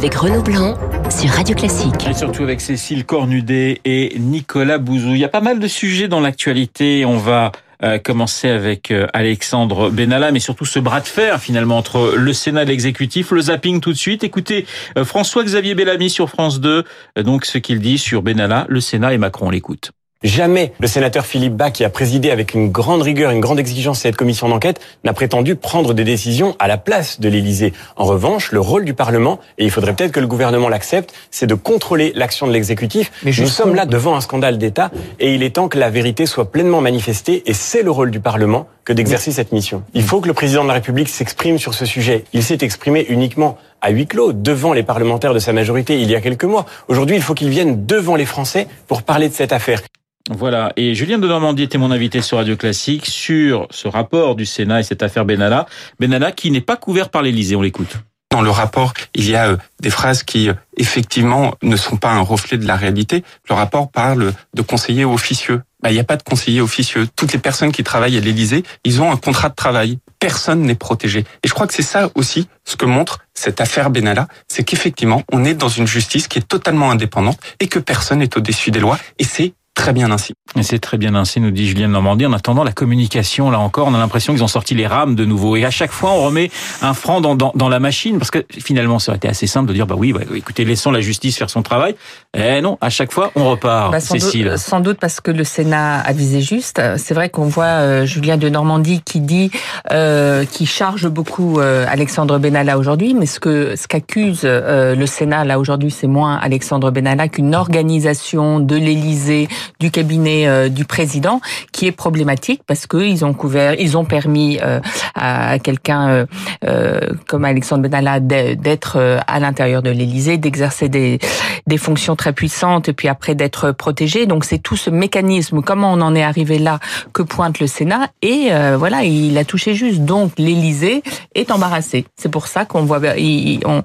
[0.00, 0.78] avec Renaud Blanc
[1.10, 2.08] sur Radio Classique.
[2.08, 5.10] Et surtout avec Cécile Cornudet et Nicolas Bouzou.
[5.10, 7.04] Il y a pas mal de sujets dans l'actualité.
[7.04, 11.76] On va euh, commencer avec euh, Alexandre Benalla, mais surtout ce bras de fer finalement
[11.76, 13.30] entre le Sénat et l'exécutif.
[13.30, 14.24] Le zapping tout de suite.
[14.24, 14.64] Écoutez
[14.96, 16.82] euh, François-Xavier Bellamy sur France 2.
[17.16, 19.48] donc ce qu'il dit sur Benalla, le Sénat et Macron.
[19.48, 19.90] On l'écoute.
[20.22, 24.00] Jamais le sénateur Philippe Bas, qui a présidé avec une grande rigueur, une grande exigence
[24.00, 27.72] cette commission d'enquête, n'a prétendu prendre des décisions à la place de l'Élysée.
[27.96, 31.46] En revanche, le rôle du Parlement, et il faudrait peut-être que le gouvernement l'accepte, c'est
[31.46, 33.10] de contrôler l'action de l'exécutif.
[33.24, 36.52] Nous sommes là devant un scandale d'État, et il est temps que la vérité soit
[36.52, 39.84] pleinement manifestée, et c'est le rôle du Parlement que d'exercer cette mission.
[39.94, 42.24] Il faut que le président de la République s'exprime sur ce sujet.
[42.34, 46.14] Il s'est exprimé uniquement à huis clos devant les parlementaires de sa majorité il y
[46.14, 46.66] a quelques mois.
[46.88, 49.80] Aujourd'hui, il faut qu'il vienne devant les Français pour parler de cette affaire.
[50.28, 54.46] Voilà, et Julien de Normandie était mon invité sur Radio Classique sur ce rapport du
[54.46, 55.66] Sénat et cette affaire Benalla.
[55.98, 57.96] Benalla qui n'est pas couvert par l'Élysée, on l'écoute.
[58.30, 62.12] Dans le rapport, il y a euh, des phrases qui, euh, effectivement, ne sont pas
[62.12, 63.24] un reflet de la réalité.
[63.48, 65.62] Le rapport parle de conseillers officieux.
[65.82, 67.08] Bah, il n'y a pas de conseillers officieux.
[67.16, 69.98] Toutes les personnes qui travaillent à l'Élysée, ils ont un contrat de travail.
[70.20, 71.24] Personne n'est protégé.
[71.42, 75.24] Et je crois que c'est ça aussi ce que montre cette affaire Benalla, c'est qu'effectivement,
[75.32, 78.80] on est dans une justice qui est totalement indépendante et que personne n'est au-dessus des
[78.80, 78.98] lois.
[79.18, 80.34] Et c'est très bien ainsi.
[80.56, 82.26] Et c'est très bien ainsi, nous dit Julien de Normandie.
[82.26, 85.24] En attendant la communication, là encore, on a l'impression qu'ils ont sorti les rames de
[85.24, 85.56] nouveau.
[85.56, 86.50] Et à chaque fois, on remet
[86.82, 89.68] un franc dans, dans, dans, la machine, parce que finalement, ça aurait été assez simple
[89.68, 91.94] de dire, bah oui, bah, écoutez, laissons la justice faire son travail.
[92.36, 93.92] Eh non, à chaque fois, on repart.
[93.92, 96.80] Bah, sans, doute, sans doute parce que le Sénat a visé juste.
[96.96, 99.50] C'est vrai qu'on voit euh, Julien de Normandie qui dit,
[99.92, 105.06] euh, qui charge beaucoup euh, Alexandre Benalla aujourd'hui, mais ce que ce qu'accuse euh, le
[105.06, 109.48] Sénat là aujourd'hui, c'est moins Alexandre Benalla qu'une organisation de l'Élysée
[109.78, 111.40] du cabinet euh, du président
[111.72, 114.80] qui est problématique parce que ils ont couvert, ils ont permis euh,
[115.14, 116.26] à quelqu'un
[116.64, 121.18] euh, comme Alexandre Benalla d'être à l'intérieur de l'Élysée, d'exercer des,
[121.66, 124.26] des fonctions très puissantes et puis après d'être protégé.
[124.26, 126.78] Donc c'est tout ce mécanisme, comment on en est arrivé là,
[127.12, 130.00] que pointe le Sénat et voilà, il a touché juste.
[130.00, 131.02] Donc l'Élysée
[131.34, 132.06] est embarrassé.
[132.16, 133.82] C'est pour ça qu'on voit, ils, on,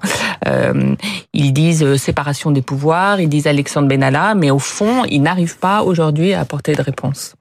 [1.32, 5.65] ils disent séparation des pouvoirs, ils disent Alexandre Benalla, mais au fond, ils n'arrivent pas
[5.84, 7.34] aujourd'hui à apporter de réponse.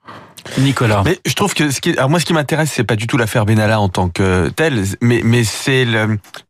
[0.58, 1.02] Nicolas.
[1.06, 3.18] Mais je trouve que ce qui, alors moi, ce qui m'intéresse, c'est pas du tout
[3.18, 5.86] l'affaire Benalla en tant que telle, mais mais c'est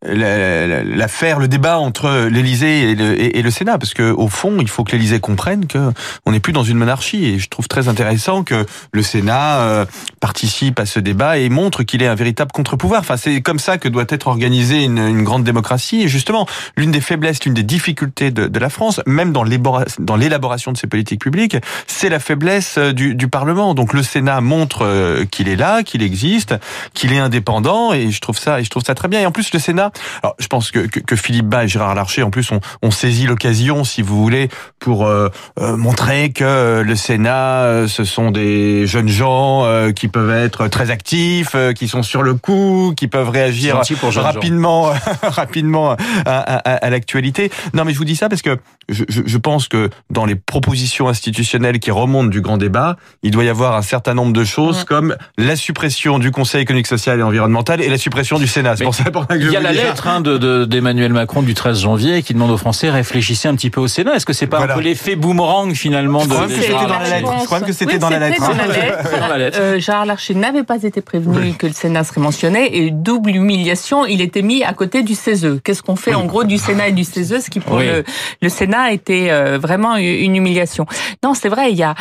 [0.04, 4.92] l'affaire, le, débat entre l'Élysée et le, Sénat, parce que au fond, il faut que
[4.92, 5.92] l'Élysée comprenne que
[6.26, 9.86] on n'est plus dans une monarchie, et je trouve très intéressant que le Sénat euh,
[10.20, 13.00] participe à ce débat et montre qu'il est un véritable contre-pouvoir.
[13.02, 16.04] Enfin, c'est comme ça que doit être organisée une, une grande démocratie.
[16.04, 20.72] Et justement, l'une des faiblesses, l'une des difficultés de, de la France, même dans l'élaboration
[20.72, 21.58] de ses politiques publiques,
[21.88, 23.74] c'est la faiblesse euh, du, du Parlement.
[23.94, 26.56] Le Sénat montre euh, qu'il est là, qu'il existe,
[26.94, 29.22] qu'il est indépendant, et je trouve ça, et je trouve ça très bien.
[29.22, 29.92] Et en plus, le Sénat,
[30.24, 32.92] alors je pense que, que, que Philippe Bas et Gérard Larcher, en plus, ont, ont
[32.92, 35.30] saisi l'occasion, si vous voulez, pour euh,
[35.60, 41.56] euh, montrer que le Sénat, ce sont des jeunes gens qui peuvent être très actifs,
[41.76, 43.82] qui sont sur le coup, qui peuvent réagir
[44.16, 44.92] rapidement,
[45.24, 47.52] rapidement à, à, à l'actualité.
[47.74, 48.58] Non, mais je vous dis ça parce que
[48.90, 53.32] je, je, je pense que dans les propositions institutionnelles qui remontent du grand débat, il
[53.32, 54.86] doit y avoir un certain nombre de choses mmh.
[54.86, 58.76] comme la suppression du Conseil économique, social et environnemental et la suppression du Sénat.
[58.76, 61.54] C'est pour ça, pour que Il y a la lettre hein, d'Emmanuel de, Macron du
[61.54, 64.16] 13 janvier qui demande aux Français réfléchissez un petit peu au Sénat.
[64.16, 67.10] Est-ce que c'est pas un peu l'effet boomerang finalement Je crois que c'était dans la
[67.10, 67.34] lettre.
[67.40, 68.42] Je crois que c'était dans, la lettre.
[68.42, 69.58] Dans la lettre.
[69.62, 71.56] Euh, Gérard Larcher n'avait pas été prévenu oui.
[71.56, 75.60] que le Sénat serait mentionné et double humiliation, il était mis à côté du CESE.
[75.64, 76.22] Qu'est-ce qu'on fait oui.
[76.22, 77.88] en gros du Sénat et du CESE, ce qui pour oui.
[77.88, 78.04] le,
[78.42, 80.86] le, Sénat était euh, vraiment une humiliation.
[81.24, 81.96] Non, c'est vrai, il y a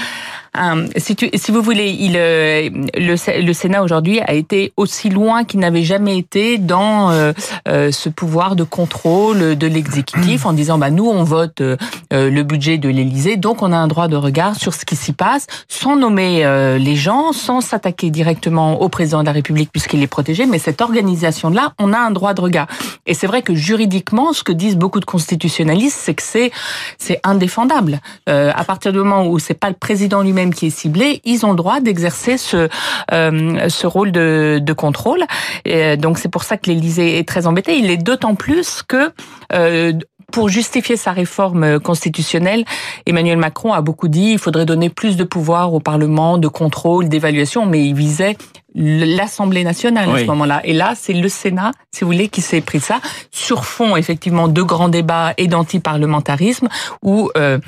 [0.96, 5.44] si, tu, si vous voulez, il, euh, le, le Sénat aujourd'hui a été aussi loin
[5.44, 7.32] qu'il n'avait jamais été dans euh,
[7.68, 11.76] euh, ce pouvoir de contrôle de l'exécutif en disant bah nous on vote euh,
[12.10, 15.12] le budget de l'Élysée donc on a un droit de regard sur ce qui s'y
[15.12, 20.02] passe sans nommer euh, les gens, sans s'attaquer directement au président de la République puisqu'il
[20.02, 22.66] est protégé, mais cette organisation là on a un droit de regard.
[23.06, 26.50] Et c'est vrai que juridiquement, ce que disent beaucoup de constitutionnalistes, c'est que c'est
[26.98, 28.00] c'est indéfendable.
[28.26, 31.50] à partir du moment où c'est pas le président lui-même qui est ciblé, ils ont
[31.50, 32.68] le droit d'exercer ce
[33.12, 35.24] euh, ce rôle de, de contrôle.
[35.64, 37.78] Et donc c'est pour ça que l'Élysée est très embêté.
[37.78, 39.12] Il est d'autant plus que
[39.52, 39.92] euh,
[40.34, 42.64] pour justifier sa réforme constitutionnelle,
[43.06, 47.08] Emmanuel Macron a beaucoup dit il faudrait donner plus de pouvoir au Parlement, de contrôle,
[47.08, 48.36] d'évaluation, mais il visait
[48.74, 50.16] l'Assemblée nationale oui.
[50.16, 50.60] à ce moment-là.
[50.64, 53.00] Et là, c'est le Sénat, si vous voulez, qui s'est pris ça
[53.30, 56.68] sur fond effectivement de grands débats et d'antiparlementarisme
[57.02, 57.58] où euh,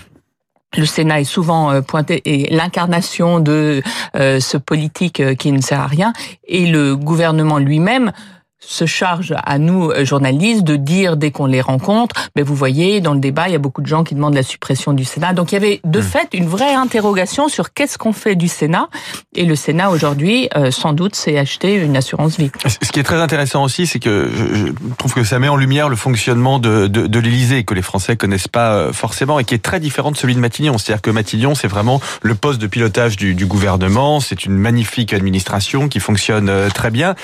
[0.77, 3.83] le Sénat est souvent euh, pointé et l'incarnation de
[4.17, 6.13] euh, ce politique euh, qui ne sert à rien.
[6.47, 8.13] Et le gouvernement lui-même
[8.59, 13.01] se charge à nous euh, journalistes de dire dès qu'on les rencontre, mais vous voyez
[13.01, 15.35] dans le débat, il y a beaucoup de gens qui demandent la suppression du Sénat.
[15.35, 16.03] Donc il y avait de hmm.
[16.03, 18.89] fait une vraie interrogation sur qu'est-ce qu'on fait du Sénat
[19.35, 22.51] et le Sénat aujourd'hui euh, sans doute s'est acheté une assurance vie.
[22.67, 25.89] Ce qui est très intéressant aussi, c'est que je trouve que ça met en lumière
[25.89, 29.55] le fonctionnement de, de, de l'Élysée que les Français connaissent pas euh, forcément et qui
[29.55, 30.79] est très différent de celui de Matignon.
[30.79, 35.13] C'est-à-dire que Matignon, c'est vraiment le poste de pilotage du, du gouvernement, c'est une magnifique
[35.13, 37.15] administration qui fonctionne très bien.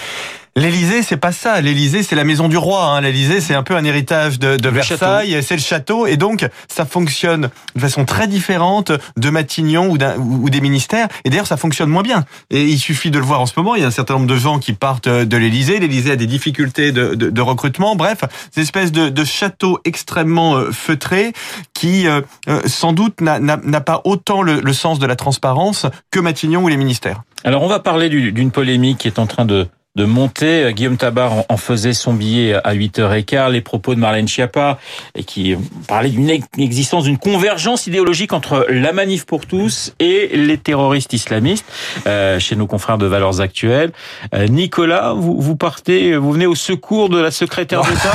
[0.54, 1.62] L'Élysée, c'est pas ça.
[1.62, 2.84] L'Élysée, c'est la maison du roi.
[2.84, 3.00] Hein.
[3.00, 5.42] L'Élysée, c'est un peu un héritage de, de Versailles.
[5.42, 10.50] C'est le château, et donc ça fonctionne de façon très différente de Matignon ou, ou
[10.50, 11.08] des ministères.
[11.24, 12.24] Et d'ailleurs, ça fonctionne moins bien.
[12.50, 13.76] Et il suffit de le voir en ce moment.
[13.76, 15.78] Il y a un certain nombre de gens qui partent de l'Élysée.
[15.80, 17.96] L'Élysée a des difficultés de, de, de recrutement.
[17.96, 18.18] Bref,
[18.50, 21.32] c'est une espèce de, de château extrêmement euh, feutré
[21.72, 26.20] qui, euh, euh, sans doute, n'a pas autant le, le sens de la transparence que
[26.20, 27.22] Matignon ou les ministères.
[27.44, 30.72] Alors, on va parler d'une polémique qui est en train de de monter.
[30.72, 33.50] Guillaume Tabar en faisait son billet à 8h15.
[33.50, 34.78] Les propos de Marlène Schiappa,
[35.26, 35.56] qui
[35.86, 41.66] parlait d'une existence d'une convergence idéologique entre la manif pour tous et les terroristes islamistes
[42.06, 43.92] euh, chez nos confrères de Valeurs Actuelles.
[44.34, 48.12] Euh, Nicolas, vous, vous partez, vous venez au secours de la secrétaire d'État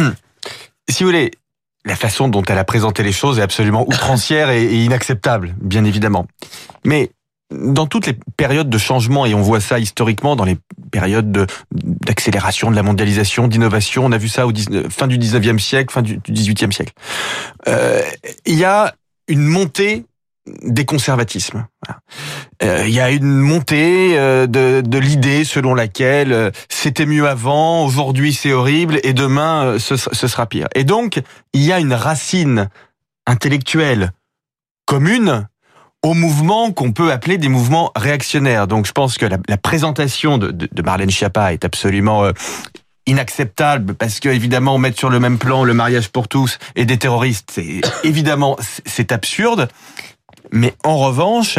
[0.88, 1.30] Si vous voulez,
[1.84, 6.26] la façon dont elle a présenté les choses est absolument outrancière et inacceptable, bien évidemment.
[6.84, 7.10] Mais
[7.50, 10.56] dans toutes les périodes de changement, et on voit ça historiquement dans les
[10.92, 14.52] périodes d'accélération de, la mondialisation, d'innovation, on a vu ça au
[14.88, 16.92] fin du 19e siècle, fin du, 18e siècle,
[17.68, 18.02] euh,
[18.46, 18.94] il y a
[19.28, 20.04] une montée
[20.62, 21.66] des conservatismes.
[22.62, 28.32] Euh, il y a une montée euh, de, l'idée selon laquelle c'était mieux avant, aujourd'hui
[28.32, 30.68] c'est horrible et demain ce sera pire.
[30.74, 31.20] Et donc,
[31.52, 32.68] il y a une racine
[33.26, 34.12] intellectuelle
[34.86, 35.46] commune
[36.02, 38.66] au mouvement qu'on peut appeler des mouvements réactionnaires.
[38.66, 42.32] Donc je pense que la, la présentation de, de, de, Marlène Schiappa est absolument euh,
[43.06, 46.98] inacceptable parce que évidemment mettre sur le même plan le mariage pour tous et des
[46.98, 48.56] terroristes, c'est évidemment
[48.86, 49.68] c'est absurde.
[50.52, 51.58] Mais en revanche,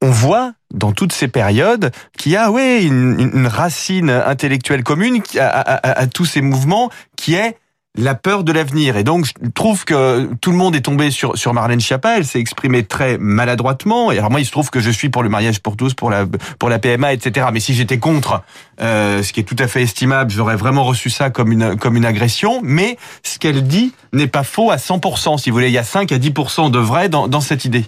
[0.00, 5.22] on voit dans toutes ces périodes qu'il y a oui une, une racine intellectuelle commune
[5.38, 7.56] à, à, à tous ces mouvements qui est
[7.98, 8.96] la peur de l'avenir.
[8.96, 12.18] Et donc, je trouve que tout le monde est tombé sur, sur Marlène Schiappa.
[12.18, 14.12] Elle s'est exprimée très maladroitement.
[14.12, 16.10] Et alors moi, il se trouve que je suis pour le mariage pour tous, pour
[16.10, 16.24] la,
[16.58, 17.48] pour la PMA, etc.
[17.52, 18.42] Mais si j'étais contre,
[18.80, 21.96] euh, ce qui est tout à fait estimable, j'aurais vraiment reçu ça comme une, comme
[21.96, 22.60] une agression.
[22.62, 25.38] Mais ce qu'elle dit n'est pas faux à 100%.
[25.38, 27.84] Si vous voulez, il y a 5 à 10% de vrai dans, dans cette idée.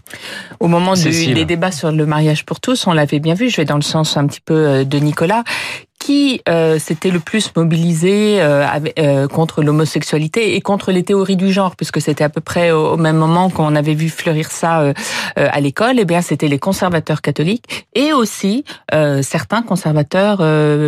[0.59, 3.65] Au moment des débats sur le mariage pour tous, on l'avait bien vu, je vais
[3.65, 5.45] dans le sens un petit peu euh, de Nicolas,
[6.03, 8.67] qui euh, s'était le plus mobilisé euh,
[8.99, 12.97] euh, contre l'homosexualité et contre les théories du genre, puisque c'était à peu près au,
[12.97, 14.95] même moment qu'on avait vu fleurir ça euh,
[15.39, 16.01] euh, à l'école.
[16.01, 18.65] Eh bien, c'était les conservateurs catholiques et aussi
[19.23, 20.41] certains conservateurs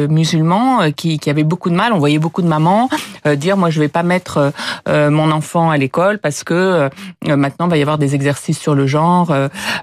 [0.08, 1.92] musulmans qui, qui, avaient beaucoup de mal.
[1.92, 2.88] On voyait beaucoup de mamans
[3.36, 4.52] dire moi je vais pas mettre
[4.86, 6.88] mon enfant à l'école parce que
[7.26, 9.34] maintenant il va y avoir des exercices sur le genre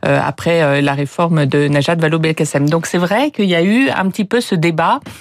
[0.04, 2.70] après la réforme de Najat Vallaud-Belkacem.
[2.70, 5.21] Donc c'est vrai qu'il y a eu un petit peu ce débat euh,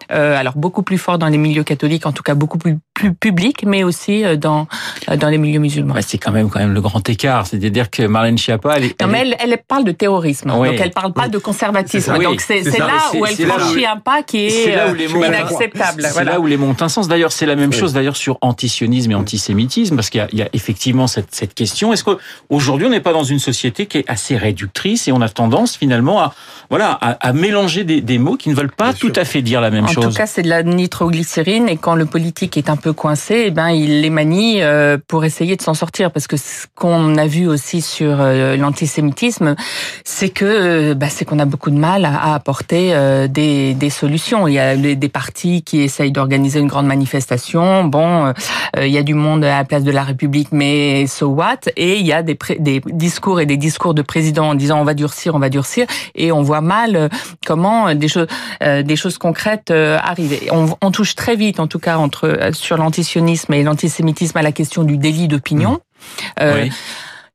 [0.11, 3.63] alors beaucoup plus fort dans les milieux catholiques, en tout cas beaucoup plus, plus public,
[3.65, 4.67] mais aussi euh, dans
[5.09, 5.95] euh, dans les milieux musulmans.
[6.01, 9.21] c'est quand même quand même le grand écart, c'est-à-dire que Marlène Schiappa, elle, non, mais
[9.21, 12.17] elle, elle, parle de terrorisme, donc elle parle pas de conservatisme.
[12.19, 14.73] donc c'est là où elle franchit un pas qui est,
[15.09, 16.03] inacceptable.
[16.13, 17.07] C'est là où les un sens.
[17.07, 20.49] D'ailleurs, c'est la même chose d'ailleurs sur antisionisme et antisémitisme, parce qu'il y, y, a
[20.53, 21.91] effectivement cette, cette question.
[21.91, 25.29] Est-ce qu'aujourd'hui on n'est pas dans une société qui est assez réductrice et on a
[25.29, 26.33] tendance finalement à
[26.69, 29.59] voilà à, à mélanger des, des, mots qui ne veulent pas tout à fait dire
[29.59, 30.00] la même chose.
[30.05, 33.43] En tout cas, c'est de la nitroglycérine et quand le politique est un peu coincé,
[33.47, 37.17] eh ben il les manie euh, pour essayer de s'en sortir parce que ce qu'on
[37.17, 39.55] a vu aussi sur euh, l'antisémitisme,
[40.03, 42.93] c'est que euh, bah, c'est qu'on a beaucoup de mal à, apporter
[43.29, 44.47] des, des solutions.
[44.47, 47.83] Il y a des partis qui essayent d'organiser une grande manifestation.
[47.83, 48.33] Bon,
[48.77, 51.59] il y a du monde à la place de la République, mais so what?
[51.75, 54.83] Et il y a des, des discours et des discours de présidents en disant on
[54.83, 57.09] va durcir, on va durcir, et on voit mal
[57.45, 58.27] comment des choses,
[58.61, 60.47] des choses concrètes arriver.
[60.51, 64.41] On, on, touche très vite, en tout cas, entre euh, sur l'antisionisme et l'antisémitisme à
[64.41, 65.73] la question du délit d'opinion.
[65.73, 66.41] Mmh.
[66.41, 66.65] Euh,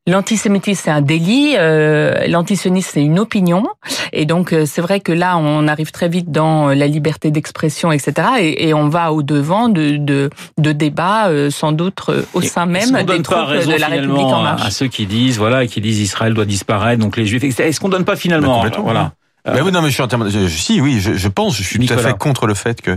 [0.09, 1.55] L'antisémitisme, c'est un délit.
[1.57, 3.67] Euh, L'antisionisme, c'est une opinion.
[4.13, 7.91] Et donc, euh, c'est vrai que là, on arrive très vite dans la liberté d'expression,
[7.91, 8.29] etc.
[8.39, 11.99] Et, et, on va au devant de, de, de débats, sans doute
[12.35, 14.65] au sein même des troupes de la République en marche.
[14.65, 17.43] À ceux qui disent, voilà, qui disent Israël doit disparaître, donc les Juifs.
[17.43, 19.13] Est-ce qu'on donne pas finalement, bah, voilà.
[19.47, 20.49] Ben oui, non, mais je suis.
[20.49, 21.57] Je, si, oui, je, je, pense.
[21.57, 22.97] Je suis tout à fait contre le fait que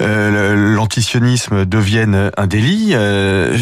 [0.00, 2.90] euh, l'antisionisme devienne un délit.
[2.92, 3.56] Euh,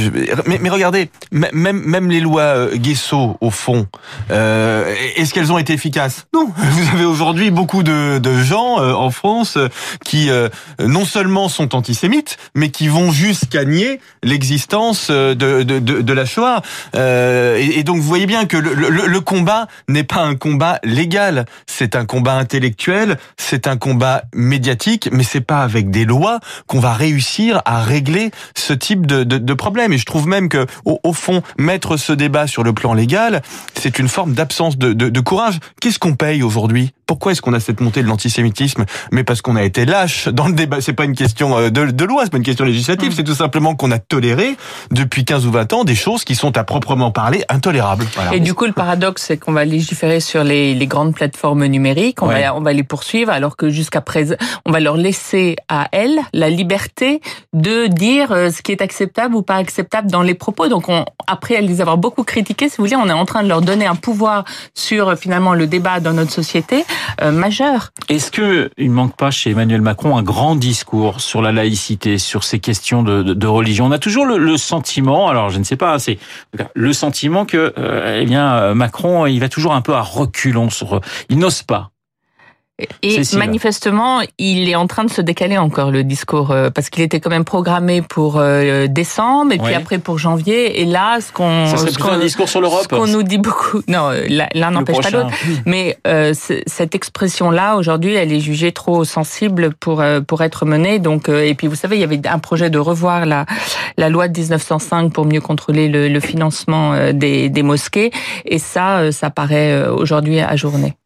[0.46, 3.86] mais, mais, regardez, même même les lois euh, Guesso, au fond,
[4.30, 6.26] euh, est-ce qu'elles ont été efficaces?
[6.34, 6.50] Non.
[6.56, 9.56] Vous avez aujourd'hui beaucoup de, de gens euh, en France
[10.04, 10.28] qui
[10.80, 16.24] non seulement sont antisémites, mais qui vont jusqu'à nier l'existence de, de, de, de, la
[16.24, 16.62] Shoah.
[16.94, 20.78] Et, et, donc vous voyez bien que le, le, le combat n'est pas un combat
[20.84, 26.40] légal, c'est un combat intellectuel, c'est un combat médiatique, mais c'est pas avec des lois
[26.66, 29.92] qu'on va réussir à régler ce type de, de, de problème.
[29.92, 33.42] Et je trouve même que, au, au, fond, mettre ce débat sur le plan légal,
[33.74, 35.58] c'est une forme d'absence de, de, de courage.
[35.80, 36.92] Qu'est-ce qu'on paye aujourd'hui?
[37.06, 38.84] Pourquoi est-ce qu'on a cette montée de l'antisémitisme?
[39.12, 40.80] Mais parce qu'on a été lâche dans le débat.
[40.80, 43.12] C'est pas une question euh, de, de loi, c'est pas une question législative.
[43.12, 43.14] Mmh.
[43.16, 44.56] C'est tout simplement qu'on a toléré
[44.90, 48.06] depuis 15 ou 20 ans des choses qui sont à proprement parler intolérables.
[48.14, 48.34] Voilà.
[48.34, 52.07] Et du coup, le paradoxe, c'est qu'on va légiférer sur les, les grandes plateformes numériques,
[52.20, 52.42] on, ouais.
[52.42, 54.34] va, on va les poursuivre, alors que jusqu'à présent,
[54.66, 57.20] on va leur laisser à elles la liberté
[57.52, 60.68] de dire euh, ce qui est acceptable ou pas acceptable dans les propos.
[60.68, 63.42] Donc, on, après elles les avoir beaucoup critiquées, si vous voulez, on est en train
[63.42, 66.84] de leur donner un pouvoir sur finalement le débat dans notre société
[67.22, 67.90] euh, majeur.
[68.08, 72.44] Est-ce que il manque pas chez Emmanuel Macron un grand discours sur la laïcité, sur
[72.44, 73.86] ces questions de, de, de religion?
[73.86, 76.18] On a toujours le, le, sentiment, alors je ne sais pas, c'est
[76.74, 81.00] le sentiment que euh, eh bien Macron, il va toujours un peu à reculons sur,
[81.28, 81.90] il n'ose pas.
[83.02, 83.40] Et Cécile.
[83.40, 87.18] manifestement, il est en train de se décaler encore le discours euh, parce qu'il était
[87.18, 90.80] quand même programmé pour euh, décembre et puis après pour janvier.
[90.80, 92.82] Et là, ce qu'on ce un discours sur l'Europe.
[92.82, 94.10] Ce qu'on nous dit beaucoup, non,
[94.54, 95.30] l'un n'empêche pas l'autre.
[95.66, 96.34] Mais euh,
[96.66, 101.00] cette expression-là aujourd'hui, elle est jugée trop sensible pour euh, pour être menée.
[101.00, 103.44] Donc et puis vous savez, il y avait un projet de revoir la
[103.96, 108.12] la loi de 1905 pour mieux contrôler le, le financement des, des mosquées.
[108.44, 110.97] Et ça, ça paraît aujourd'hui ajourné.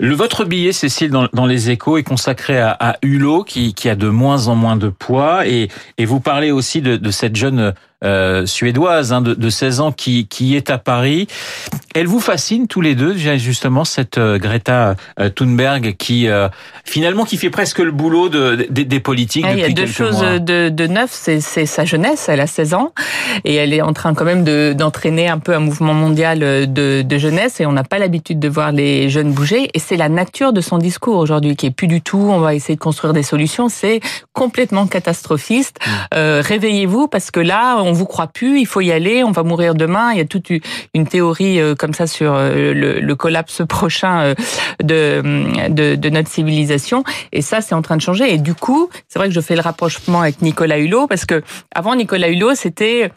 [0.00, 4.48] Le, votre billet, Cécile, dans, les échos, est consacré à, Hulot, qui, a de moins
[4.48, 5.46] en moins de poids.
[5.46, 9.92] Et, et vous parlez aussi de cette jeune euh, suédoise hein, de, de, 16 ans
[9.92, 11.26] qui, qui est à Paris.
[11.94, 16.48] Elle vous fascine tous les deux, justement, cette euh, Greta euh, Thunberg qui, euh,
[16.84, 19.86] finalement, qui fait presque le boulot de, de des politiques ah, depuis Il y a
[19.86, 20.38] deux choses mois.
[20.38, 22.92] de, de neuf, c'est sa jeunesse, elle a 16 ans,
[23.44, 26.38] et elle est en train quand même d'entraîner un peu un mouvement mondial
[26.72, 29.96] de, de jeunesse, et on n'a pas l'habitude de voir les jeunes bouger, et c'est
[29.96, 32.80] la nature de son discours aujourd'hui, qui est plus du tout, on va essayer de
[32.80, 34.00] construire des solutions, c'est
[34.32, 35.78] complètement catastrophiste.
[35.80, 35.90] Mmh.
[36.14, 39.42] Euh, Réveillez-vous, parce que là, on vous croit plus, il faut y aller, on va
[39.42, 40.12] mourir demain.
[40.12, 40.48] Il y a toute
[40.94, 44.34] une théorie euh, comme ça sur euh, le, le collapse prochain euh,
[44.82, 47.04] de, de, de, notre civilisation.
[47.32, 48.32] Et ça, c'est en train de changer.
[48.32, 51.42] Et du coup, c'est vrai que je fais le rapprochement avec Nicolas Hulot, parce que
[51.74, 53.10] avant Nicolas Hulot, c'était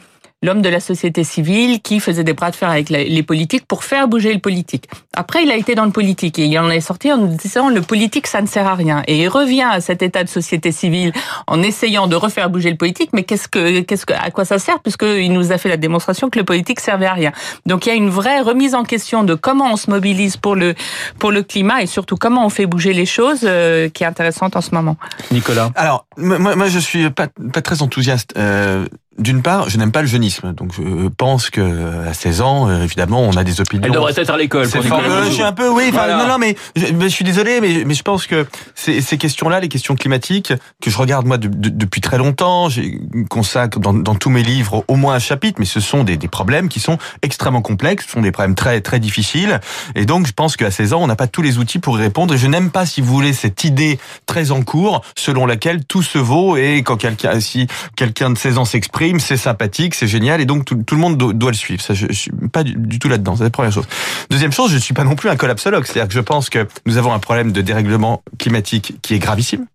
[0.44, 3.84] l'homme de la société civile qui faisait des bras de fer avec les politiques pour
[3.84, 4.88] faire bouger le politique.
[5.16, 7.82] Après, il a été dans le politique et il en est sorti en disant le
[7.82, 9.04] politique, ça ne sert à rien.
[9.08, 11.14] Et il revient à cet état de société civile
[11.48, 13.12] en essayant de refaire bouger le politique.
[13.14, 16.30] Mais qu'est-ce que, qu'est-ce que, à quoi ça sert puisqu'il nous a fait la démonstration
[16.30, 17.32] que le politique servait à rien.
[17.66, 20.56] Donc il y a une vraie remise en question de comment on se mobilise pour
[20.56, 20.76] le
[21.20, 24.56] pour le climat et surtout comment on fait bouger les choses euh, qui est intéressante
[24.56, 24.98] en ce moment.
[25.32, 25.72] Nicolas.
[25.76, 28.34] Alors moi, moi je suis pas pas très enthousiaste.
[28.38, 28.86] Euh,
[29.20, 32.84] d'une part, je n'aime pas le jeunisme, donc je pense que à 16 ans, euh,
[32.84, 33.84] évidemment, on a des opinions.
[33.86, 34.68] Elle devrait être à l'école.
[34.68, 34.80] C'est.
[34.80, 35.92] Euh, je suis un peu, oui.
[35.92, 36.18] Voilà.
[36.18, 39.18] Non, non, mais je, mais je, suis désolé, mais, mais je pense que ces, ces
[39.20, 43.80] questions-là, les questions climatiques, que je regarde moi de, de, depuis très longtemps, j'ai consacre
[43.80, 46.68] dans, dans, tous mes livres au moins un chapitre, mais ce sont des, des, problèmes
[46.68, 49.60] qui sont extrêmement complexes, ce sont des problèmes très très difficiles,
[49.94, 52.02] et donc je pense qu'à 16 ans, on n'a pas tous les outils pour y
[52.02, 52.34] répondre.
[52.34, 56.02] Et je n'aime pas, si vous voulez, cette idée très en cours selon laquelle tout
[56.02, 60.42] se vaut et quand quelqu'un, si quelqu'un de 16 ans s'exprime c'est sympathique, c'est génial,
[60.42, 61.82] et donc tout, le monde do, doit le suivre.
[61.82, 63.36] Ça, je, je suis pas du, du tout là-dedans.
[63.36, 63.88] C'est la première chose.
[64.30, 65.86] Deuxième chose, je suis pas non plus un collapsologue.
[65.86, 69.66] C'est-à-dire que je pense que nous avons un problème de dérèglement climatique qui est gravissime.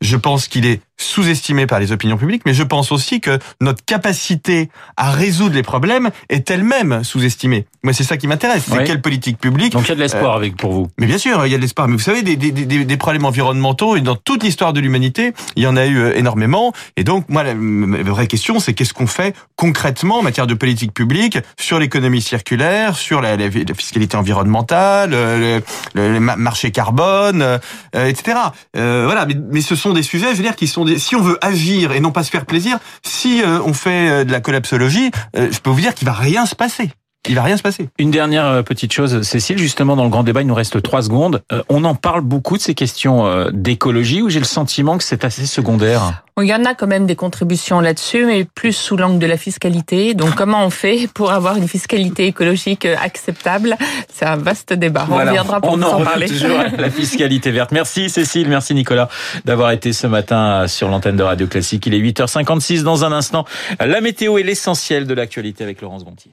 [0.00, 3.84] Je pense qu'il est sous-estimé par les opinions publiques, mais je pense aussi que notre
[3.84, 7.66] capacité à résoudre les problèmes est elle-même sous-estimée.
[7.82, 8.64] Moi, c'est ça qui m'intéresse.
[8.68, 8.84] C'est oui.
[8.84, 9.72] quelle politique publique.
[9.72, 10.88] Donc il y a de l'espoir euh, avec pour vous.
[10.98, 11.88] Mais bien sûr, il y a de l'espoir.
[11.88, 15.32] Mais vous savez, des, des, des, des, problèmes environnementaux, et dans toute l'histoire de l'humanité,
[15.56, 16.72] il y en a eu euh, énormément.
[16.96, 20.54] Et donc, moi, la, la vraie question, c'est qu'est-ce qu'on fait concrètement en matière de
[20.54, 25.62] politique publique sur l'économie circulaire, sur la, la, la, fiscalité environnementale, le,
[25.94, 28.36] le, le marché carbone, euh, etc.
[28.74, 29.24] voilà.
[29.26, 31.38] Mais, mais, ce sont des sujets, je veux dire, qui sont des, si on veut
[31.40, 35.10] agir et non pas se faire plaisir, si euh, on fait euh, de la collapsologie,
[35.36, 36.90] euh, je peux vous dire qu'il va rien se passer.
[37.28, 37.90] Il va rien se passer.
[37.98, 41.02] Une dernière euh, petite chose, Cécile, justement dans le grand débat, il nous reste trois
[41.02, 41.42] secondes.
[41.52, 45.04] Euh, on en parle beaucoup de ces questions euh, d'écologie, où j'ai le sentiment que
[45.04, 46.24] c'est assez secondaire?
[46.40, 49.36] Il y en a quand même des contributions là-dessus, mais plus sous l'angle de la
[49.36, 50.14] fiscalité.
[50.14, 53.76] Donc comment on fait pour avoir une fiscalité écologique acceptable?
[54.10, 55.06] C'est un vaste débat.
[55.10, 56.26] on reviendra pour on en, parler.
[56.26, 57.72] toujours la fiscalité verte.
[57.72, 59.10] Merci Cécile, merci Nicolas
[59.44, 61.84] d'avoir été ce matin sur l'antenne de Radio Classique.
[61.84, 63.44] Il est 8h56 dans un instant.
[63.78, 66.32] La météo est l'essentiel de l'actualité avec Laurence Gontier.